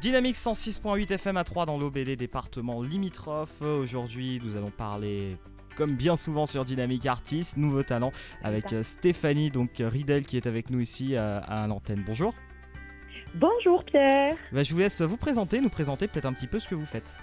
Dynamique 0.00 0.36
106.8 0.36 1.12
FM 1.12 1.36
à 1.36 1.42
3 1.42 1.66
dans 1.66 1.76
l'OBD, 1.76 2.14
département 2.16 2.82
limitrophe. 2.82 3.62
Aujourd'hui, 3.62 4.40
nous 4.44 4.56
allons 4.56 4.70
parler 4.70 5.36
comme 5.76 5.96
bien 5.96 6.16
souvent 6.16 6.46
sur 6.46 6.64
Dynamique 6.64 7.04
Artist, 7.06 7.56
nouveau 7.56 7.82
talent 7.82 8.12
avec 8.42 8.72
euh, 8.72 8.84
Stéphanie 8.84 9.50
donc 9.50 9.80
euh, 9.80 9.88
Ridel 9.88 10.24
qui 10.24 10.36
est 10.36 10.46
avec 10.46 10.70
nous 10.70 10.80
ici 10.80 11.16
euh, 11.16 11.40
à, 11.40 11.66
l'antenne. 11.66 12.04
Bonjour. 12.06 12.32
Bonjour 13.34 13.84
Pierre. 13.84 14.36
Bah, 14.52 14.62
je 14.62 14.72
vous 14.72 14.78
laisse 14.78 15.00
vous 15.02 15.16
présenter, 15.16 15.60
nous 15.60 15.68
présenter 15.68 16.06
peut-être 16.06 16.26
un 16.26 16.32
petit 16.32 16.46
peu 16.46 16.60
ce 16.60 16.68
que 16.68 16.76
vous 16.76 16.86
faites. 16.86 17.16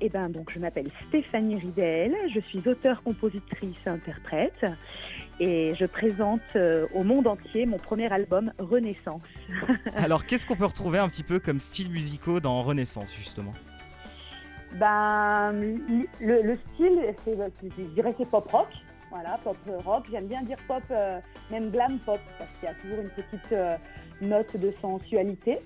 Eh 0.00 0.10
ben 0.10 0.28
donc 0.28 0.50
je 0.52 0.58
m'appelle 0.58 0.90
Stéphanie 1.08 1.56
Ridel, 1.56 2.14
je 2.34 2.40
suis 2.40 2.68
auteure, 2.68 3.02
compositrice, 3.02 3.76
interprète 3.86 4.66
et 5.40 5.74
je 5.74 5.86
présente 5.86 6.42
euh, 6.54 6.86
au 6.94 7.02
monde 7.02 7.26
entier 7.26 7.64
mon 7.64 7.78
premier 7.78 8.12
album 8.12 8.52
Renaissance. 8.58 9.22
Alors 9.96 10.26
qu'est-ce 10.26 10.46
qu'on 10.46 10.56
peut 10.56 10.66
retrouver 10.66 10.98
un 10.98 11.08
petit 11.08 11.22
peu 11.22 11.38
comme 11.38 11.60
style 11.60 11.90
musicaux 11.90 12.40
dans 12.40 12.62
Renaissance 12.62 13.14
justement? 13.16 13.52
Ben, 14.74 15.52
le, 16.20 16.58
style, 16.74 16.98
je 17.26 17.82
dirais 17.94 18.14
c'est 18.18 18.28
pop 18.28 18.46
rock, 18.50 18.68
voilà, 19.10 19.38
pop 19.42 19.56
rock. 19.84 20.04
J'aime 20.10 20.26
bien 20.26 20.42
dire 20.42 20.58
pop, 20.68 20.82
euh, 20.90 21.18
même 21.50 21.70
glam 21.70 21.98
pop, 22.00 22.20
parce 22.38 22.50
qu'il 22.58 22.68
y 22.68 22.72
a 22.72 22.74
toujours 22.74 22.98
une 22.98 23.10
petite 23.10 23.52
euh, 23.52 23.76
note 24.20 24.54
de 24.56 24.72
sensualité. 24.82 25.60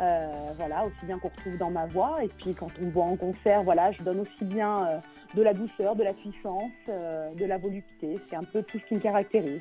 Euh, 0.00 0.52
voilà, 0.56 0.84
aussi 0.84 1.04
bien 1.04 1.18
qu'on 1.18 1.28
retrouve 1.28 1.56
dans 1.58 1.70
ma 1.70 1.86
voix. 1.86 2.24
Et 2.24 2.28
puis 2.28 2.54
quand 2.54 2.68
on 2.80 2.86
me 2.86 2.90
voit 2.90 3.04
en 3.04 3.16
concert, 3.16 3.62
voilà, 3.62 3.92
je 3.92 4.02
donne 4.02 4.20
aussi 4.20 4.44
bien 4.44 4.86
euh, 4.86 4.98
de 5.34 5.42
la 5.42 5.54
douceur, 5.54 5.96
de 5.96 6.02
la 6.02 6.12
puissance, 6.12 6.72
euh, 6.88 7.32
de 7.34 7.44
la 7.44 7.58
volupté. 7.58 8.18
C'est 8.28 8.36
un 8.36 8.44
peu 8.44 8.62
tout 8.62 8.78
ce 8.78 8.84
qui 8.86 8.94
me 8.94 9.00
caractérise. 9.00 9.60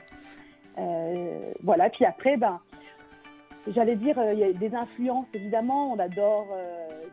voilà, 1.63 1.89
puis 1.89 2.05
après, 2.05 2.37
ben, 2.37 2.59
j'allais 3.67 3.95
dire, 3.95 4.17
il 4.31 4.39
y 4.39 4.43
a 4.43 4.53
des 4.53 4.73
influences 4.73 5.27
évidemment. 5.33 5.93
On 5.93 5.99
adore 5.99 6.47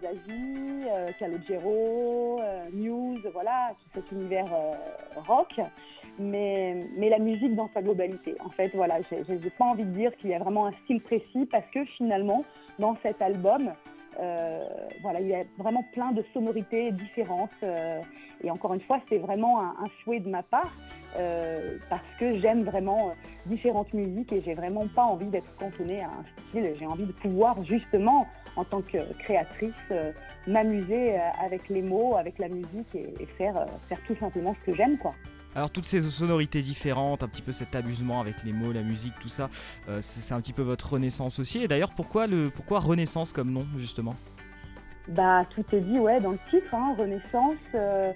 Zazie, 0.01 0.87
Calogero, 1.19 2.41
News, 2.73 3.19
voilà, 3.33 3.73
tout 3.79 4.01
cet 4.01 4.12
univers 4.12 4.48
rock. 5.27 5.61
Mais, 6.20 6.85
mais 6.97 7.11
la 7.11 7.20
musique 7.20 7.55
dans 7.55 7.70
sa 7.73 7.81
globalité. 7.81 8.35
En 8.41 8.51
fait, 8.51 8.70
voilà, 8.75 8.98
j'ai 9.11 9.51
pas 9.51 9.67
envie 9.67 9.85
de 9.85 9.92
dire 9.92 10.17
qu'il 10.17 10.31
y 10.31 10.35
a 10.35 10.41
vraiment 10.41 10.67
un 10.67 10.73
style 10.85 11.01
précis 11.01 11.47
parce 11.48 11.67
que 11.73 11.85
finalement, 11.85 12.45
dans 12.79 12.97
cet 13.03 13.21
album. 13.23 13.73
Euh, 14.21 14.65
voilà, 15.01 15.21
il 15.21 15.29
y 15.29 15.34
a 15.34 15.45
vraiment 15.59 15.84
plein 15.93 16.12
de 16.12 16.25
sonorités 16.34 16.91
différentes. 16.93 17.51
Euh, 17.62 18.01
et 18.43 18.51
encore 18.51 18.75
une 18.75 18.81
fois, 18.81 19.01
c'est 19.09 19.19
vraiment 19.19 19.61
un, 19.62 19.87
souhait 20.03 20.20
de 20.20 20.29
ma 20.29 20.43
part 20.43 20.73
euh, 21.17 21.77
parce 21.89 22.03
que 22.19 22.39
j'aime 22.39 22.65
vraiment 22.65 23.12
différentes 23.47 23.93
musiques 23.95 24.33
et 24.33 24.43
j'ai 24.43 24.55
vraiment 24.55 24.87
pas 24.89 25.05
envie 25.05 25.27
d'être 25.27 25.55
cantonnée 25.57 26.01
à 26.03 26.09
un 26.09 26.25
style. 26.48 26.75
J'ai 26.79 26.87
envie 26.87 27.07
de 27.07 27.12
pouvoir 27.12 27.62
justement, 27.65 28.27
en 28.57 28.65
tant 28.65 28.83
que 28.83 29.13
créatrice, 29.20 29.73
m'amuser 30.47 31.17
avec 31.41 31.69
les 31.69 31.83
mots, 31.83 32.17
avec 32.17 32.39
la 32.39 32.48
musique 32.48 32.95
et, 32.95 33.27
faire, 33.37 33.67
tout 34.07 34.17
simplement 34.17 34.55
ce 34.61 34.70
que 34.70 34.77
j'aime. 34.77 34.98
Alors 35.55 35.71
toutes 35.71 35.87
ces 35.87 36.01
sonorités 36.03 36.63
différentes, 36.63 37.23
un 37.23 37.29
petit 37.29 37.43
peu 37.43 37.53
cet 37.53 37.75
amusement 37.75 38.21
avec 38.21 38.45
les 38.45 38.53
mots, 38.53 38.73
la 38.73 38.83
musique, 38.83 39.15
tout 39.21 39.29
ça, 39.29 39.49
euh, 39.89 39.99
c'est 40.01 40.35
un 40.35 40.41
petit 40.41 40.53
peu 40.53 40.63
votre 40.63 40.93
renaissance 40.93 41.39
aussi. 41.39 41.63
Et 41.63 41.69
d'ailleurs, 41.69 41.93
pourquoi, 41.95 42.27
le, 42.27 42.51
pourquoi 42.51 42.81
Renaissance 42.81 43.33
comme 43.33 43.51
nom, 43.51 43.67
justement? 43.77 44.15
Bah, 45.09 45.47
tout 45.51 45.65
est 45.73 45.81
dit, 45.81 45.99
ouais, 45.99 46.21
dans 46.21 46.33
le 46.33 46.39
titre, 46.51 46.75
hein, 46.75 46.95
Renaissance. 46.99 47.57
Euh, 47.75 48.13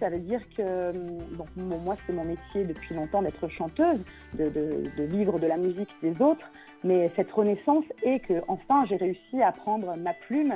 ça 0.00 0.10
veut 0.10 0.18
dire 0.18 0.40
que 0.56 0.92
bon, 1.36 1.46
moi, 1.78 1.96
c'est 2.04 2.12
mon 2.12 2.24
métier 2.24 2.64
depuis 2.64 2.94
longtemps 2.94 3.22
d'être 3.22 3.46
chanteuse, 3.48 4.00
de, 4.34 4.48
de, 4.48 5.04
vivre 5.04 5.38
de 5.38 5.46
la 5.46 5.56
musique 5.56 5.90
des 6.02 6.20
autres. 6.20 6.44
Mais 6.82 7.12
cette 7.14 7.30
renaissance 7.30 7.84
est 8.02 8.18
que, 8.18 8.42
enfin, 8.48 8.84
j'ai 8.88 8.96
réussi 8.96 9.40
à 9.40 9.52
prendre 9.52 9.96
ma 9.96 10.12
plume 10.12 10.54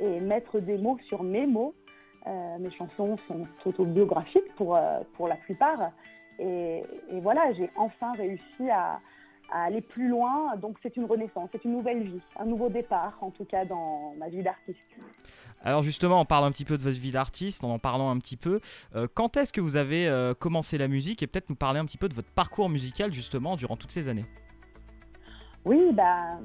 et 0.00 0.20
mettre 0.20 0.60
des 0.60 0.78
mots 0.78 0.98
sur 1.08 1.22
mes 1.22 1.46
mots 1.46 1.74
euh, 2.26 2.58
mes 2.58 2.72
chansons 2.72 3.16
sont 3.28 3.46
autobiographiques 3.64 4.52
pour, 4.56 4.76
euh, 4.76 5.00
pour 5.16 5.28
la 5.28 5.36
plupart. 5.36 5.90
Et, 6.38 6.82
voilà, 7.22 7.52
j'ai 7.54 7.70
enfin 7.76 8.12
réussi 8.14 8.68
à, 8.70 9.00
aller 9.52 9.80
plus 9.80 10.08
loin. 10.08 10.56
Donc 10.56 10.76
c'est 10.82 10.96
une 10.96 11.04
renaissance, 11.04 11.48
c'est 11.52 11.64
une 11.64 11.72
nouvelle 11.72 12.02
vie, 12.02 12.20
un 12.36 12.46
nouveau 12.46 12.68
départ, 12.68 13.16
en 13.20 13.30
tout 13.30 13.44
cas 13.44 13.64
dans 13.64 14.12
ma 14.18 14.28
vie 14.28 14.42
d'artiste. 14.42 14.78
Alors 15.62 15.84
justement, 15.84 16.20
on 16.20 16.24
parle 16.24 16.44
un 16.44 16.50
petit 16.50 16.64
peu 16.64 16.76
de 16.76 16.82
votre 16.82 16.98
vie 16.98 17.12
d'artiste, 17.12 17.62
en 17.62 17.70
en 17.70 17.78
parlant 17.78 18.10
un 18.10 18.18
petit 18.18 18.36
peu. 18.36 18.60
Euh, 18.96 19.06
quand 19.14 19.36
est-ce 19.36 19.52
que 19.52 19.60
vous 19.60 19.76
avez 19.76 20.10
commencé 20.40 20.78
la 20.78 20.88
musique 20.88 21.22
et 21.22 21.28
peut-être 21.28 21.48
nous 21.48 21.56
parler 21.56 21.78
un 21.78 21.84
petit 21.84 21.98
peu 21.98 22.08
de 22.08 22.14
votre 22.14 22.30
parcours 22.30 22.68
musical 22.68 23.12
justement 23.12 23.54
durant 23.54 23.76
toutes 23.76 23.92
ces 23.92 24.08
années? 24.08 24.26
Oui, 25.64 25.92
bah, 25.92 26.40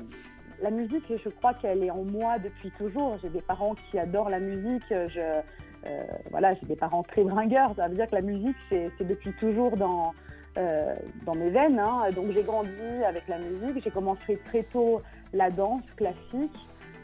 la 0.62 0.70
musique, 0.70 1.03
je 1.09 1.30
crois 1.30 1.56
qu'elle 1.56 1.84
est 1.84 1.91
en 1.91 2.03
moi 2.03 2.38
depuis 2.38 2.72
toujours. 2.78 3.18
J'ai 3.22 3.30
des 3.30 3.41
parents 3.41 3.75
qui 3.90 3.97
adorent 3.97 4.30
la 4.30 4.40
musique. 4.40 4.84
Je, 4.90 5.41
euh, 5.86 6.03
voilà, 6.30 6.53
j'ai 6.56 6.66
des 6.68 6.75
parents 6.75 7.03
très 7.03 7.24
bringueurs. 7.24 7.74
Ça 7.75 7.88
veut 7.88 7.96
dire 7.96 8.09
que 8.09 8.16
la 8.16 8.22
musique, 8.22 8.56
c'est 8.69 8.92
depuis 9.02 9.34
toujours 9.34 9.78
dans, 9.78 10.14
euh, 10.58 10.96
dans 11.25 11.36
mes 11.36 11.50
veines. 11.50 11.80
Hein. 11.80 12.12
Donc 12.16 12.31
j'ai 12.31 12.44
grandi 12.44 13.03
avec 13.08 13.28
la 13.28 13.40
musique. 13.40 13.84
J'ai 13.84 13.91
commencé 13.91 14.40
très 14.46 14.64
tôt 14.64 15.02
la 15.34 15.50
danse 15.50 15.84
classique. 15.96 16.58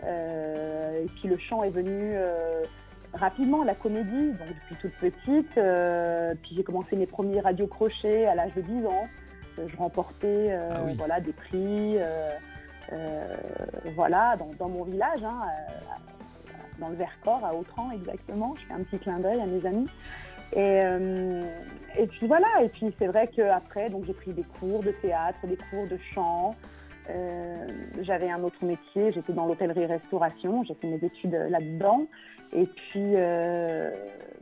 Euh, 0.03 1.03
et 1.03 1.07
puis 1.19 1.27
le 1.27 1.37
chant 1.37 1.63
est 1.63 1.71
venu 1.71 2.15
rapidement, 3.13 3.63
la 3.63 3.73
comédie, 3.73 4.31
donc 4.33 4.47
depuis 4.47 4.75
toute 4.81 4.93
petite. 4.99 6.39
puis 6.41 6.55
j'ai 6.55 6.63
commencé 6.63 6.95
mes 6.95 7.07
premiers 7.07 7.39
radiocrochets 7.39 8.27
à 8.27 8.35
l'âge 8.35 8.53
de 8.55 8.61
10 8.61 8.85
ans. 8.85 9.07
Je 9.57 9.75
remportais 9.75 10.53
ah 10.53 10.81
voilà, 10.97 11.19
des 11.19 11.33
prix. 11.33 11.97
voilà, 13.95 14.35
dans, 14.37 14.51
dans, 14.59 14.69
mon 14.69 14.83
village, 14.83 15.23
hein, 15.23 15.41
dans 16.79 16.89
le 16.89 16.95
Vercors, 16.95 17.43
à 17.43 17.55
Autran 17.55 17.91
exactement. 17.91 18.55
Je 18.59 18.65
fais 18.65 18.73
un 18.73 18.83
petit 18.83 18.99
clin 18.99 19.19
d'œil 19.19 19.39
à 19.39 19.45
mes 19.45 19.65
amis. 19.65 19.87
Et, 20.53 20.79
euh, 20.83 21.43
puis 22.09 22.27
voilà, 22.27 22.47
et 22.63 22.69
puis 22.69 22.93
c'est 22.97 23.07
vrai 23.07 23.27
qu'après, 23.27 23.91
j'ai 24.05 24.13
pris 24.13 24.33
des 24.33 24.45
cours 24.59 24.81
de 24.81 24.91
théâtre, 24.91 25.39
des 25.45 25.57
cours 25.69 25.87
de 25.87 25.97
chant. 26.13 26.55
Euh, 27.09 27.67
j'avais 28.01 28.29
un 28.29 28.43
autre 28.43 28.63
métier, 28.63 29.11
j'étais 29.13 29.33
dans 29.33 29.45
l'hôtellerie-restauration, 29.45 30.63
j'ai 30.63 30.73
fait 30.75 30.87
mes 30.87 31.03
études 31.05 31.33
là-dedans. 31.49 32.05
Et 32.53 32.65
puis 32.65 33.13
euh, 33.15 33.91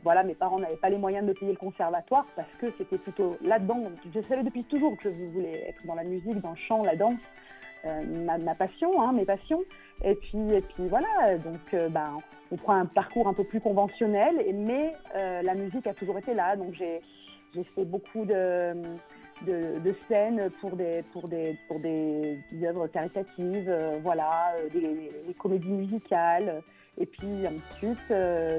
voilà, 0.02 0.22
mes 0.22 0.34
parents 0.34 0.58
n'avaient 0.58 0.76
pas 0.76 0.90
les 0.90 0.98
moyens 0.98 1.26
de 1.26 1.32
payer 1.32 1.52
le 1.52 1.58
conservatoire 1.58 2.26
parce 2.36 2.50
que 2.60 2.66
c'était 2.78 2.98
plutôt 2.98 3.36
là-dedans. 3.42 3.82
Je 4.14 4.20
savais 4.28 4.44
depuis 4.44 4.64
toujours 4.64 4.96
que 4.96 5.10
je 5.10 5.24
voulais 5.32 5.68
être 5.68 5.84
dans 5.86 5.94
la 5.94 6.04
musique, 6.04 6.40
dans 6.40 6.50
le 6.50 6.56
chant, 6.56 6.84
la 6.84 6.96
danse. 6.96 7.18
Ma, 8.06 8.38
ma, 8.38 8.54
passion, 8.54 9.00
hein, 9.00 9.12
mes 9.12 9.24
passions. 9.24 9.62
Et 10.04 10.14
puis, 10.14 10.52
et 10.52 10.60
puis 10.60 10.88
voilà, 10.88 11.38
donc 11.38 11.60
euh, 11.72 11.88
ben, 11.88 12.18
on 12.50 12.56
prend 12.56 12.74
un 12.74 12.86
parcours 12.86 13.28
un 13.28 13.34
peu 13.34 13.44
plus 13.44 13.60
conventionnel, 13.60 14.44
mais 14.54 14.94
euh, 15.14 15.42
la 15.42 15.54
musique 15.54 15.86
a 15.86 15.94
toujours 15.94 16.18
été 16.18 16.34
là. 16.34 16.56
Donc 16.56 16.74
j'ai 16.74 17.00
fait 17.74 17.84
beaucoup 17.84 18.26
de, 18.26 18.74
scènes 20.08 20.50
pour 20.60 20.76
des, 20.76 21.02
pour 21.12 21.28
des, 21.28 21.56
pour 21.68 21.80
des, 21.80 22.38
œuvres 22.62 22.86
caritatives, 22.88 23.68
euh, 23.68 23.98
voilà, 24.02 24.54
des, 24.72 25.34
comédies 25.38 25.70
musicales. 25.70 26.62
Et 26.98 27.06
puis 27.06 27.46
ensuite, 27.46 28.10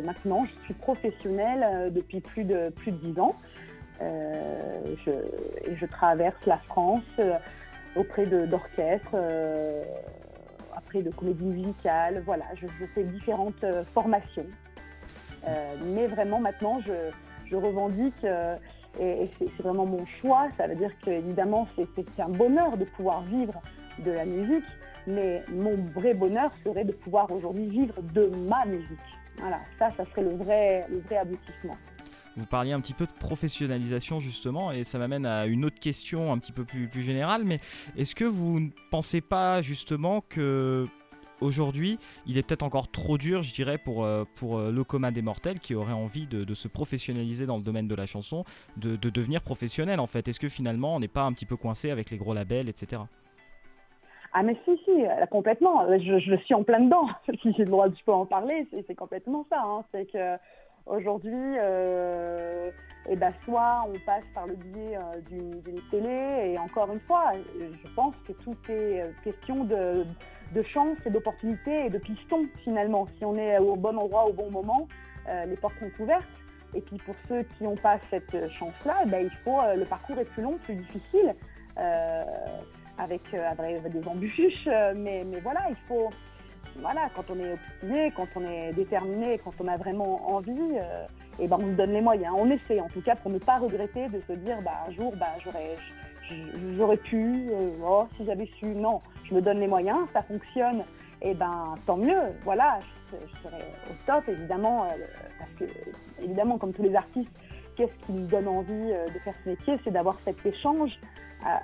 maintenant, 0.04 0.46
je 0.46 0.66
suis 0.66 0.74
professionnelle 0.76 1.92
depuis 1.92 2.22
plus 2.22 2.44
de, 2.44 2.70
plus 2.70 2.92
de 2.92 2.98
10 2.98 3.20
ans. 3.20 3.36
et 4.00 5.76
je 5.76 5.86
traverse 5.88 6.46
la 6.46 6.58
France 6.58 7.20
auprès 7.98 8.26
d'orchestres 8.26 9.16
après 10.78 11.02
de 11.02 11.10
comédie 11.10 11.44
musicale. 11.44 12.22
Voilà, 12.26 12.46
je, 12.56 12.68
fais 12.94 13.04
différentes 13.04 13.64
euh, 13.64 13.84
formations. 13.94 14.46
Euh, 15.48 15.76
mais 15.94 16.08
vraiment 16.08 16.40
maintenant, 16.40 16.80
je, 16.80 17.56
revendique, 17.56 18.24
euh, 18.24 18.56
et, 19.00 19.26
c'est 19.38 19.50
vraiment 19.64 19.86
mon 19.86 20.06
choix, 20.22 20.48
ça 20.58 20.68
veut 20.68 20.76
dire 20.76 20.92
qu'évidemment, 21.04 21.68
c'est 21.76 22.22
un 22.22 22.30
bonheur 22.30 22.78
de 22.78 22.86
pouvoir 22.86 23.24
vivre 23.24 23.62
de 24.00 24.12
la 24.12 24.26
musique, 24.26 24.66
mais 25.08 25.44
mon 25.54 25.76
vrai 25.96 26.14
bonheur 26.14 26.52
serait 26.64 26.84
de 26.84 26.92
pouvoir 26.92 27.32
aujourd'hui 27.32 27.68
vivre 27.68 28.02
de 28.14 28.30
ma 28.50 28.66
musique. 28.66 28.98
Voilà, 29.40 29.60
ça, 29.80 29.92
ça 29.96 30.04
serait 30.12 30.24
le 30.24 30.36
vrai, 30.36 30.86
le 30.90 31.00
vrai 31.00 31.18
aboutissement. 31.18 31.78
Vous 32.38 32.46
parliez 32.46 32.72
un 32.72 32.80
petit 32.80 32.94
peu 32.94 33.06
de 33.06 33.12
professionnalisation 33.20 34.20
justement, 34.20 34.72
et 34.72 34.84
ça 34.84 35.00
m'amène 35.00 35.26
à 35.26 35.48
une 35.48 35.66
autre 35.66 35.80
question 35.80 36.32
un 36.32 36.38
petit 36.38 36.52
peu 36.52 36.66
plus, 36.66 37.02
générale, 37.02 37.44
mais 37.44 37.60
est-ce 37.98 38.14
que 38.14 38.26
vous 38.26 38.60
ne 38.60 38.70
pensez 38.92 39.22
pas 39.22 39.64
justement 39.64 40.22
que 40.22 40.88
aujourd'hui, 41.42 41.98
il 42.28 42.38
est 42.38 42.48
peut-être 42.48 42.62
encore 42.62 42.92
trop 42.92 43.18
dur, 43.18 43.42
je 43.42 43.54
dirais, 43.54 43.80
pour, 43.80 44.04
euh, 44.04 44.24
pour 44.36 44.60
euh, 44.60 44.72
le 44.72 44.84
commun 44.84 45.12
des 45.12 45.24
mortels 45.24 45.60
qui 45.60 45.74
aurait 45.74 45.94
envie 45.94 46.28
de, 46.28 46.54
se 46.54 46.68
professionnaliser 46.68 47.48
dans 47.48 47.58
le 47.58 47.64
domaine 47.64 47.88
de 47.88 47.96
la 47.96 48.06
chanson, 48.06 48.44
de, 48.78 48.96
devenir 48.96 49.42
professionnel 49.42 50.00
en 50.00 50.08
fait? 50.08 50.28
Est-ce 50.28 50.40
que 50.40 50.50
finalement 50.50 50.96
on 50.96 51.00
n'est 51.00 51.08
pas 51.08 51.24
un 51.24 51.34
petit 51.34 51.46
peu 51.48 51.56
coincé 51.56 51.90
avec 51.90 52.12
les 52.12 52.18
gros 52.18 52.36
labels, 52.36 52.70
etc. 52.70 53.02
Ah 54.34 54.44
mais 54.44 54.56
si, 54.66 54.80
si, 54.86 54.92
euh, 54.92 55.26
complètement. 55.26 55.88
Je, 55.98 56.20
je 56.20 56.36
suis 56.46 56.54
en 56.54 56.64
plein 56.64 56.82
dedans. 56.82 57.08
si 57.42 57.54
j'ai 57.54 57.64
le 57.64 57.72
droit, 57.72 57.88
je 57.90 58.04
peux 58.06 58.14
en 58.14 58.28
parler. 58.28 58.68
C'est 58.86 58.96
complètement 58.96 59.46
ça. 59.50 59.62
Hein. 59.64 59.84
C'est 59.92 60.12
que 60.12 60.38
Aujourd'hui, 60.90 61.34
euh, 61.34 62.72
eh 63.10 63.16
ben, 63.18 63.34
soit 63.44 63.86
on 63.88 64.00
passe 64.06 64.24
par 64.34 64.48
le 64.48 64.56
biais 64.56 64.96
euh, 64.98 65.20
d'une 65.30 65.82
télé, 65.92 66.52
et 66.54 66.58
encore 66.58 66.92
une 66.94 67.02
fois, 67.02 67.34
je 67.60 67.94
pense 67.94 68.16
que 68.26 68.32
tout 68.32 68.56
est 68.70 69.02
euh, 69.02 69.12
question 69.24 69.66
de, 69.66 70.06
chance 70.64 70.98
et 71.06 71.10
d'opportunités 71.10 71.88
et 71.88 71.90
de 71.90 71.98
pistons 71.98 72.46
finalement. 72.64 73.08
Si 73.18 73.26
on 73.26 73.36
est 73.38 73.58
au 73.58 73.76
bon 73.76 73.98
endroit 73.98 74.28
au 74.28 74.34
bon 74.34 74.50
moment, 74.50 74.88
les 75.46 75.58
portes 75.58 75.76
sont 75.80 76.04
ouvertes. 76.04 76.24
Et 76.74 76.82
puis 76.82 76.98
pour 77.06 77.16
ceux 77.28 77.44
qui 77.44 77.66
n'ont 77.66 77.76
pas 77.76 78.00
cette 78.10 78.50
chance-là, 78.50 79.04
ben, 79.08 79.26
il 79.26 79.38
faut, 79.44 79.60
le 79.76 79.84
parcours 79.84 80.18
est 80.18 80.26
plus 80.26 80.42
long, 80.42 80.58
plus 80.64 80.76
difficile, 80.76 81.36
avec, 82.98 83.22
avec, 83.34 83.92
des 83.92 84.08
embûches, 84.08 84.68
mais 84.96 85.26
voilà, 85.44 85.66
il 85.70 85.76
faut, 85.88 86.10
voilà, 86.82 87.10
quand 87.16 87.24
on 87.30 87.40
est 87.40 87.54
obstiné, 87.54 88.12
quand 88.16 88.28
on 88.36 88.44
est 88.44 88.74
déterminé, 88.74 89.40
quand 89.44 89.54
on 89.60 89.68
a 89.68 89.78
vraiment 89.78 90.32
envie, 90.32 90.52
et 90.52 90.80
euh, 90.80 91.06
eh 91.40 91.48
ben 91.48 91.58
on 91.60 91.72
se 91.72 91.76
donne 91.76 91.92
les 91.92 92.02
moyens. 92.02 92.34
On 92.38 92.50
essaie 92.50 92.80
en 92.80 92.90
tout 92.90 93.02
cas 93.02 93.16
pour 93.16 93.32
ne 93.32 93.40
pas 93.40 93.58
regretter 93.58 94.08
de 94.10 94.22
se 94.28 94.34
dire 94.34 94.62
bah, 94.64 94.86
un 94.88 94.92
jour 94.92 95.14
bah, 95.18 95.28
j'aurais, 95.44 95.78
j'aurais 96.76 96.98
pu, 96.98 97.50
euh, 97.52 97.72
oh, 97.84 98.08
si 98.16 98.26
j'avais 98.26 98.48
su. 98.60 98.68
Non, 98.68 99.02
je 99.24 99.34
me 99.34 99.42
donne 99.42 99.60
les 99.60 99.68
moyens, 99.68 100.00
ça 100.14 100.22
fonctionne, 100.22 100.84
et 101.22 101.32
eh 101.32 101.34
ben 101.34 101.76
tant 101.86 101.98
mieux. 101.98 102.22
Voilà, 102.44 102.80
je, 103.12 103.42
serais 103.42 103.66
au 103.90 103.94
top 104.06 104.28
évidemment, 104.28 104.86
euh, 104.86 104.88
parce 105.40 105.52
que 105.60 105.66
évidemment 106.22 106.58
comme 106.58 106.74
tous 106.74 106.84
les 106.84 106.96
artistes, 106.96 107.32
qu'est-ce 107.76 108.06
qui 108.06 108.12
nous 108.12 108.28
donne 108.28 108.48
envie 108.48 108.92
de 109.14 109.20
faire 109.24 109.36
ce 109.44 109.50
métier, 109.50 109.80
c'est 109.84 109.92
d'avoir 109.92 110.18
cet 110.26 110.44
échange 110.46 110.92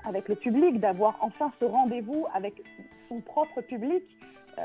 avec 0.06 0.30
le 0.30 0.36
public, 0.36 0.80
d'avoir 0.80 1.18
enfin 1.22 1.52
ce 1.60 1.66
rendez-vous 1.66 2.28
avec 2.34 2.54
son 3.10 3.20
propre 3.22 3.62
public 3.62 4.04
euh, 4.58 4.64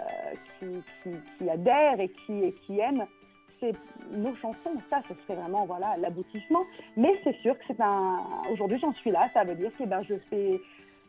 qui, 0.59 1.13
qui, 1.39 1.51
adhèrent 1.51 2.01
et 2.01 2.09
qui, 2.09 2.53
qui 2.67 2.81
aiment 2.81 3.07
nos 4.11 4.35
chansons. 4.37 4.75
Ça, 4.91 5.01
ce 5.09 5.15
serait 5.23 5.41
vraiment 5.41 5.67
voilà 5.67 5.97
l'aboutissement. 5.99 6.65
Mais 6.97 7.19
c'est 7.25 7.37
sûr 7.37 7.59
que 7.59 7.65
c'est 7.67 7.81
un. 7.81 8.21
Aujourd'hui, 8.51 8.79
j'en 8.79 8.93
suis 8.95 9.11
là. 9.11 9.29
Ça 9.35 9.45
veut 9.45 9.55
dire 9.55 9.71
que 9.79 9.85
ben, 9.85 10.03
je 10.03 10.15
fais 10.31 10.61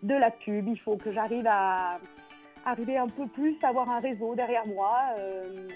de 0.04 0.14
la 0.14 0.31
pub. 0.31 0.68
Il 0.68 0.80
faut 0.80 0.98
que 0.98 1.12
j'arrive 1.12 1.48
à 1.48 2.00
arriver 2.66 2.98
un 2.98 3.08
peu 3.08 3.28
plus, 3.28 3.56
avoir 3.64 3.90
un 3.90 4.00
réseau 4.00 4.36
derrière 4.36 4.68
moi. 4.68 4.98
Euh, 5.18 5.68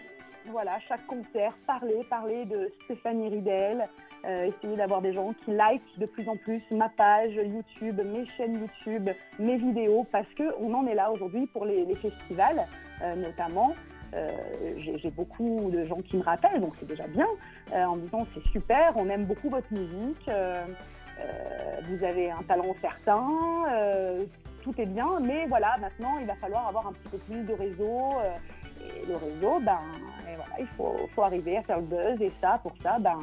voilà, 0.48 0.78
chaque 0.90 1.06
concert, 1.08 1.54
parler, 1.66 2.04
parler 2.10 2.44
de 2.44 2.70
Stéphanie 2.84 3.30
Ridel, 3.30 3.88
euh, 4.26 4.52
essayer 4.52 4.76
d'avoir 4.76 5.02
des 5.02 5.14
gens 5.14 5.34
qui 5.46 5.52
likent 5.52 6.00
de 6.00 6.06
plus 6.06 6.28
en 6.28 6.36
plus 6.36 6.62
ma 6.76 6.90
page 6.90 7.34
YouTube, 7.34 8.02
mes 8.04 8.26
chaînes 8.36 8.60
YouTube, 8.60 9.10
mes 9.40 9.56
vidéos, 9.56 10.06
parce 10.12 10.28
qu'on 10.36 10.74
en 10.74 10.86
est 10.86 10.96
là 10.96 11.12
aujourd'hui 11.12 11.48
pour 11.48 11.64
les 11.66 11.86
festivals. 11.96 12.66
Euh, 13.04 13.16
notamment. 13.16 13.76
Euh, 14.14 14.32
j'ai 14.78 15.10
beaucoup 15.10 15.72
de 15.74 15.86
gens 15.86 16.00
qui 16.02 16.18
me 16.18 16.22
rappellent, 16.22 16.62
donc 16.62 16.74
c'est 16.80 16.88
déjà 16.88 17.08
bien, 17.08 17.28
euh, 17.74 17.84
en 17.84 17.96
me 17.96 18.02
disant 18.02 18.28
c'est 18.34 18.48
super, 18.52 18.94
on 18.96 19.10
aime 19.10 19.26
beaucoup 19.26 19.50
votre 19.50 19.74
musique, 19.74 20.30
vous 21.90 22.06
avez 22.06 22.30
un 22.30 22.44
talent 22.44 22.76
certain, 22.80 23.28
tout 24.62 24.74
est 24.78 24.86
bien, 24.86 25.20
mais 25.20 25.48
voilà, 25.48 25.78
maintenant 25.82 26.20
il 26.20 26.28
va 26.28 26.36
falloir 26.36 26.68
avoir 26.68 26.88
un 26.88 26.94
petit 26.94 27.10
peu 27.10 27.18
plus 27.18 27.42
de 27.42 27.54
réseau. 27.54 28.12
et 28.80 29.06
le 29.08 29.16
réseau, 29.16 29.60
ben, 29.60 29.80
voilà, 30.26 30.60
il 30.60 30.68
faut, 30.78 31.24
arriver 31.24 31.58
à 31.58 31.64
faire 31.64 31.80
le 31.80 31.86
buzz, 31.86 32.22
et 32.22 32.32
ça, 32.40 32.60
pour 32.62 32.74
ça, 32.84 33.00
ben, 33.02 33.20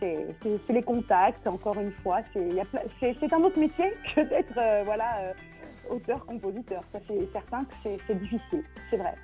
c'est 0.00 0.26
les 0.68 0.82
contacts, 0.82 1.46
encore 1.46 1.78
une 1.78 1.92
fois, 2.02 2.22
c'est 2.34 3.32
un 3.32 3.40
autre 3.40 3.58
métier 3.58 3.94
que 4.16 4.22
d'être 4.22 4.84
voilà, 4.84 5.32
auteur-compositeur. 5.90 6.82
Ça, 6.92 6.98
c'est 7.06 7.32
certain 7.32 7.64
que 7.64 7.90
c'est 8.06 8.18
difficile, 8.18 8.64
c'est 8.90 8.96
vrai. 8.96 9.14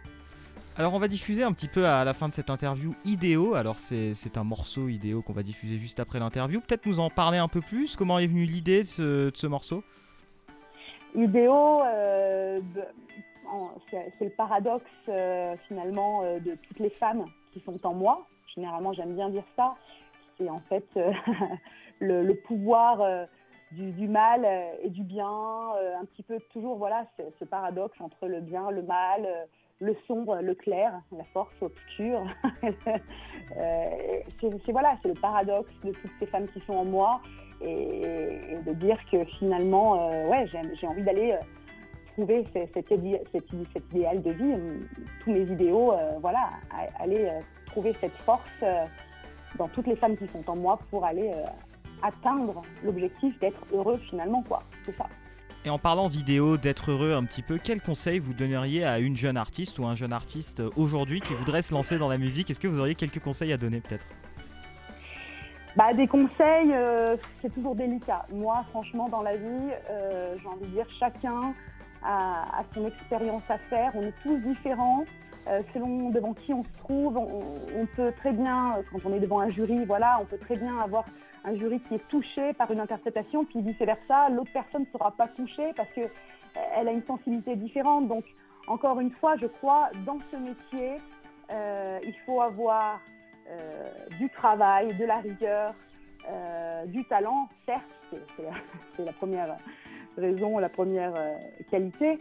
Alors 0.77 0.93
on 0.93 0.99
va 0.99 1.07
diffuser 1.07 1.45
un 1.45 1.53
petit 1.53 1.69
peu 1.69 1.87
à 1.87 2.05
la 2.05 2.13
fin 2.15 2.29
de 2.29 2.33
cette 2.33 2.51
interview 2.51 2.97
Idéo. 3.05 3.55
Alors 3.55 3.79
c'est 3.79 4.37
un 4.37 4.43
morceau 4.43 4.89
Idéo 4.89 5.23
qu'on 5.23 5.33
va 5.33 5.45
diffuser 5.45 5.79
juste 5.79 6.01
après 6.01 6.19
l'interview. 6.19 6.61
Peut-être 6.61 6.85
nous 6.87 6.99
en 6.99 7.11
parler 7.11 7.39
un 7.39 7.47
peu 7.47 7.61
plus. 7.61 7.95
Comment 7.95 8.19
est 8.19 8.27
venue 8.27 8.45
l'idée 8.45 8.81
de, 8.81 9.31
ce 9.33 9.47
morceau? 9.47 9.85
Idéo, 11.15 11.81
euh, 11.85 12.61
c'est 13.89 14.25
le 14.25 14.31
paradoxe 14.31 14.85
euh, 15.09 15.55
finalement 15.69 16.25
euh, 16.25 16.41
de 16.41 16.57
toutes 16.57 16.81
les 16.81 16.91
femmes 16.91 17.27
qui 17.53 17.61
sont 17.61 17.79
en 17.87 17.95
moi. 17.95 18.27
Généralement 18.57 18.93
j'aime 18.93 19.15
bien 19.15 19.31
dire 19.31 19.45
ça. 19.55 19.77
C'est 20.37 20.51
en 20.51 20.61
fait 20.69 20.89
le, 22.01 22.25
le, 22.25 22.35
pouvoir 22.35 22.99
du, 23.75 24.09
mal 24.09 24.44
euh, 24.44 24.73
et 24.82 24.91
du 24.91 25.03
bien, 25.03 25.29
euh, 25.29 25.97
un 26.00 26.05
petit 26.05 26.23
peu 26.23 26.38
toujours 26.53 26.76
voilà 26.76 27.06
ce, 27.38 27.44
paradoxe 27.44 28.00
entre 28.00 28.26
le 28.26 28.41
bien, 28.41 28.71
le 28.71 28.82
mal, 28.82 29.25
euh, 29.25 29.44
le 29.81 29.97
sombre, 30.06 30.37
le 30.41 30.55
clair, 30.55 30.93
la 31.17 31.25
force 31.32 31.55
obscure. 31.61 32.25
c'est 33.56 34.73
voilà, 34.73 34.97
c'est 35.03 35.09
le 35.09 35.15
paradoxe 35.15 35.73
de 35.82 35.93
toutes 35.93 36.12
ces 36.19 36.26
femmes 36.26 36.47
qui 36.49 36.61
sont 36.61 36.75
en 36.75 36.85
moi 36.85 37.21
et, 37.61 38.59
de 38.65 38.73
dire 38.75 38.99
que 39.11 39.25
finalement, 39.38 40.29
ouais, 40.29 40.47
j'ai 40.49 40.87
envie 40.87 41.03
d'aller 41.03 41.37
trouver 42.12 42.47
cet, 42.53 42.91
idéal 42.91 44.23
de 44.23 44.31
vie, 44.31 44.55
tous 45.23 45.32
mes 45.32 45.43
idéaux, 45.43 45.93
voilà, 46.20 46.50
aller 47.00 47.31
trouver 47.67 47.94
cette 48.00 48.15
force 48.19 48.65
dans 49.56 49.69
toutes 49.69 49.87
les 49.87 49.97
femmes 49.97 50.17
qui 50.17 50.29
sont 50.29 50.49
en 50.49 50.56
moi 50.56 50.79
pour 50.91 51.05
aller 51.05 51.32
atteindre 52.05 52.62
l'objectif 52.85 53.39
d'être 53.41 53.65
heureux 53.73 53.99
finalement, 54.11 54.43
quoi. 54.43 54.62
C'est 54.85 54.97
ça. 54.97 55.06
Et 55.65 55.71
en 55.71 55.79
parlant 55.79 56.09
d'idéaux, 56.09 56.59
d'être 56.59 56.91
heureux 56.91 57.12
un 57.12 57.25
petit 57.25 57.43
peu, 57.43 57.59
quel 57.62 57.81
conseil 57.81 58.19
vous 58.19 58.35
donneriez 58.35 58.85
à 58.85 58.99
une 58.99 59.17
jeune 59.17 59.39
artiste 59.39 59.79
ou 59.79 59.87
un 59.87 59.95
jeune 59.95 60.12
artiste 60.12 60.62
aujourd'hui 60.77 61.23
qui 61.23 61.33
voudrait 61.33 61.62
se 61.62 61.73
lancer 61.73 61.99
dans 61.99 62.09
la 62.09 62.19
musique? 62.19 62.51
Est-ce 62.51 62.61
que 62.61 62.69
vous 62.69 62.81
auriez 62.81 62.95
quelques 62.95 63.21
conseils 63.21 63.53
à 63.53 63.56
donner 63.56 63.81
peut-être? 63.81 64.06
Bah, 65.77 65.93
des 65.95 66.06
conseils, 66.06 66.71
euh, 66.73 67.17
c'est 67.41 67.53
toujours 67.53 67.75
délicat. 67.75 68.27
Moi, 68.31 68.65
franchement, 68.71 69.09
dans 69.09 69.23
la 69.23 69.37
vie, 69.37 69.71
euh, 69.91 70.37
j'ai 70.41 70.47
envie 70.47 70.67
de 70.67 70.73
dire, 70.73 70.87
chacun 71.01 71.55
a, 72.05 72.62
son 72.75 72.87
expérience 72.87 73.43
à 73.49 73.59
faire. 73.59 73.91
On 73.95 74.03
est 74.03 74.15
tous 74.23 74.37
différents. 74.39 75.05
Euh, 75.46 75.62
selon 75.75 76.08
devant 76.11 76.32
qui 76.32 76.55
on 76.55 76.64
se 76.64 76.73
trouve, 76.79 77.19
on, 77.19 77.87
peut 77.96 78.12
très 78.19 78.32
bien, 78.32 78.76
quand 78.91 78.99
on 79.05 79.12
est 79.12 79.20
devant 79.20 79.41
un 79.41 79.50
jury, 79.50 79.85
voilà, 79.85 80.19
on 80.20 80.25
peut 80.25 80.38
très 80.38 80.56
bien 80.56 80.79
avoir 80.79 81.05
un 81.44 81.55
jury 81.55 81.81
qui 81.81 81.96
est 81.96 82.08
touché 82.08 82.55
par 82.55 82.70
une 82.70 82.81
interprétation, 82.81 83.44
puis 83.44 83.61
vice-versa, 83.61 84.31
l'autre 84.31 84.50
personne 84.55 84.82
ne 84.82 84.99
sera 84.99 85.11
pas 85.11 85.29
touchée 85.29 85.73
parce 85.76 85.91
qu'elle 85.93 86.08
euh, 86.56 86.88
a 86.88 86.93
une 86.93 87.05
sensibilité 87.05 87.56
différente. 87.56 88.08
Donc, 88.08 88.25
encore 88.69 89.00
une 89.00 89.11
fois, 89.11 89.37
je 89.37 89.46
crois, 89.46 89.91
dans 90.06 90.19
ce 90.31 90.37
métier, 90.37 90.94
euh, 91.50 91.99
il 92.02 92.14
faut 92.25 92.41
avoir 92.41 93.00
du 94.19 94.31
travail, 94.31 94.96
de 94.96 95.05
la 95.05 95.19
rigueur, 95.19 95.75
du 96.87 97.05
talent, 97.05 97.50
certes, 97.67 97.82
c'est 98.96 99.05
la, 99.05 99.12
première 99.12 99.58
raison, 100.17 100.56
la 100.56 100.70
première 100.70 101.12
qualité, 101.70 102.19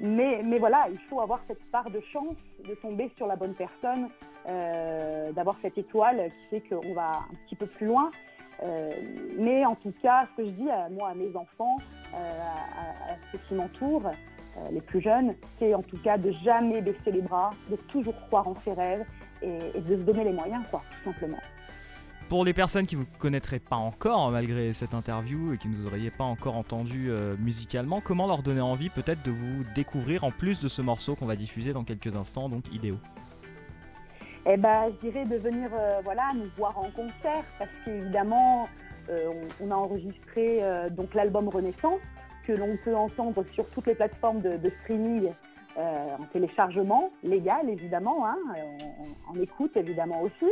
mais, 0.00 0.58
voilà, 0.58 0.88
il 0.90 0.98
faut 1.08 1.20
avoir 1.20 1.40
cette 1.48 1.70
part 1.70 1.90
de 1.90 2.00
chance 2.12 2.36
de 2.68 2.74
tomber 2.74 3.10
sur 3.16 3.26
la 3.26 3.36
bonne 3.36 3.54
personne, 3.54 4.08
d'avoir 5.34 5.56
cette 5.62 5.76
étoile 5.76 6.30
qui 6.30 6.60
fait 6.60 6.68
qu'on 6.68 6.94
va 6.94 7.10
un 7.10 7.34
petit 7.46 7.56
peu 7.56 7.66
plus 7.66 7.86
loin. 7.86 8.10
Euh, 8.62 8.92
mais 9.38 9.64
en 9.64 9.74
tout 9.74 9.92
cas, 10.02 10.26
ce 10.30 10.42
que 10.42 10.48
je 10.48 10.52
dis 10.52 10.70
à 10.70 10.88
moi, 10.88 11.10
à 11.10 11.14
mes 11.14 11.34
enfants, 11.36 11.76
euh, 12.14 12.16
à, 12.16 13.16
ceux 13.30 13.38
qui 13.48 13.54
m'entourent, 13.54 14.06
euh, 14.06 14.70
les 14.70 14.80
plus 14.80 15.00
jeunes, 15.00 15.34
c'est 15.58 15.74
en 15.74 15.82
tout 15.82 15.98
cas 15.98 16.16
de 16.16 16.30
jamais 16.42 16.80
baisser 16.80 17.12
les 17.12 17.20
bras, 17.20 17.50
de 17.70 17.76
toujours 17.76 18.14
croire 18.26 18.48
en 18.48 18.54
ses 18.64 18.72
rêves 18.72 19.04
et, 19.42 19.80
de 19.80 19.96
se 19.96 20.02
donner 20.02 20.24
les 20.24 20.32
moyens, 20.32 20.64
quoi, 20.70 20.82
tout 20.90 21.10
simplement. 21.10 21.40
Pour 22.28 22.44
les 22.44 22.52
personnes 22.52 22.86
qui 22.86 22.96
vous 22.96 23.06
connaîtraient 23.18 23.60
pas 23.60 23.76
encore, 23.76 24.30
malgré 24.30 24.72
cette 24.72 24.94
interview, 24.94 25.52
et 25.52 25.58
qui 25.58 25.68
ne 25.68 25.76
vous 25.76 25.86
auriez 25.86 26.10
pas 26.10 26.24
encore 26.24 26.56
entendu 26.56 27.10
musicalement, 27.38 28.00
comment 28.00 28.26
leur 28.26 28.42
donner 28.42 28.60
envie 28.60 28.90
peut-être 28.90 29.22
de 29.22 29.30
vous 29.30 29.64
découvrir 29.74 30.24
en 30.24 30.32
plus 30.32 30.60
de 30.60 30.66
ce 30.66 30.82
morceau 30.82 31.14
qu'on 31.14 31.26
va 31.26 31.36
diffuser 31.36 31.72
dans 31.72 31.84
quelques 31.84 32.16
instants, 32.16 32.48
donc 32.48 32.64
Idéo? 32.72 32.96
Eh 34.48 34.56
ben, 34.56 34.92
je 34.92 35.08
dirais 35.08 35.24
de 35.24 35.36
venir 35.38 35.70
euh, 35.74 36.00
voilà, 36.04 36.30
nous 36.36 36.48
voir 36.56 36.78
en 36.78 36.88
concert 36.92 37.42
parce 37.58 37.70
qu'évidemment, 37.84 38.68
euh, 39.10 39.32
on, 39.60 39.72
a 39.72 39.74
enregistré 39.74 40.62
euh, 40.62 40.88
donc 40.88 41.14
l'album 41.14 41.48
Renaissance 41.48 41.98
que 42.46 42.52
l'on 42.52 42.76
peut 42.84 42.94
entendre 42.94 43.44
sur 43.54 43.68
toutes 43.70 43.88
les 43.88 43.96
plateformes 43.96 44.40
de, 44.40 44.70
streaming 44.82 45.32
en 45.76 46.24
téléchargement 46.32 47.10
légal 47.22 47.68
évidemment, 47.68 48.24
hein, 48.24 48.38
en, 49.28 49.38
écoute 49.38 49.76
évidemment 49.76 50.22
aussi. 50.22 50.50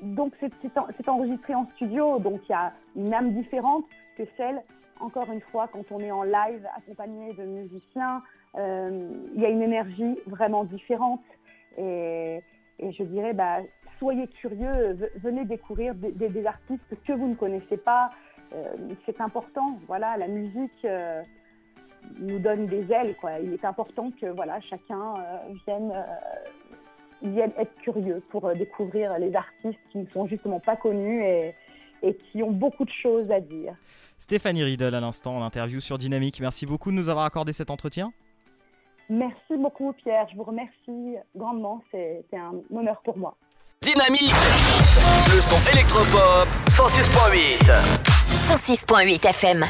Donc 0.00 0.34
c'est 0.40 1.08
enregistré 1.08 1.54
en 1.54 1.66
studio, 1.76 2.18
donc 2.18 2.40
il 2.48 2.52
y 2.52 2.54
a 2.54 2.72
une 2.96 3.12
âme 3.14 3.32
différente 3.32 3.84
que 4.16 4.24
celle, 4.36 4.62
encore 5.00 5.30
une 5.30 5.40
fois, 5.52 5.68
quand 5.72 5.84
on 5.90 6.00
est 6.00 6.10
en 6.10 6.22
live 6.22 6.66
accompagné 6.76 7.32
de 7.34 7.44
musiciens, 7.44 8.22
il 8.56 9.40
y 9.40 9.44
a 9.44 9.48
une 9.48 9.62
énergie 9.62 10.18
vraiment 10.26 10.64
différente. 10.64 11.24
Et, 11.78 12.40
je 12.78 13.02
dirais, 13.04 13.32
bah, 13.32 13.58
soyez 13.98 14.28
curieux, 14.28 15.10
venez 15.22 15.44
découvrir 15.44 15.94
des, 15.94 16.46
artistes 16.46 17.02
que 17.06 17.12
vous 17.12 17.28
ne 17.28 17.34
connaissez 17.34 17.76
pas. 17.76 18.10
Euh, 18.52 18.74
c'est 19.04 19.20
important. 19.20 19.78
Voilà, 19.86 20.16
la 20.16 20.28
musique 20.28 20.84
euh, 20.84 21.22
nous 22.18 22.38
donne 22.38 22.66
des 22.66 22.90
ailes. 22.92 23.16
Quoi. 23.20 23.40
Il 23.40 23.52
est 23.52 23.64
important 23.64 24.10
que 24.20 24.26
voilà, 24.26 24.60
chacun 24.60 25.14
euh, 25.18 25.38
vienne, 25.66 25.92
vienne, 27.32 27.52
être 27.58 27.74
curieux 27.82 28.22
pour 28.30 28.52
découvrir 28.54 29.18
les 29.18 29.34
artistes 29.34 29.78
qui 29.90 29.98
ne 29.98 30.06
sont 30.06 30.26
justement 30.26 30.60
pas 30.60 30.76
connus 30.76 31.24
et, 31.24 31.54
et 32.02 32.16
qui 32.16 32.42
ont 32.42 32.52
beaucoup 32.52 32.84
de 32.84 32.92
choses 33.02 33.30
à 33.30 33.40
dire. 33.40 33.74
Stéphanie 34.18 34.64
Riedel 34.64 34.94
à 34.94 35.00
l'instant 35.00 35.36
en 35.36 35.42
interview 35.42 35.80
sur 35.80 35.98
Dynamique. 35.98 36.40
Merci 36.40 36.66
beaucoup 36.66 36.90
de 36.90 36.96
nous 36.96 37.08
avoir 37.08 37.24
accordé 37.24 37.52
cet 37.52 37.70
entretien. 37.70 38.12
Merci 39.08 39.56
beaucoup 39.56 39.92
Pierre, 39.92 40.26
je 40.30 40.36
vous 40.36 40.42
remercie 40.42 41.16
grandement, 41.36 41.82
c'est 41.92 42.24
un 42.32 42.54
honneur 42.74 43.00
pour 43.04 43.16
moi. 43.16 43.36
Dynamique 43.80 44.34
Le 45.32 45.40
son 45.40 45.60
électropop 45.72 46.48
106.8 46.70 47.60
106.8 48.48 49.28
FM 49.28 49.64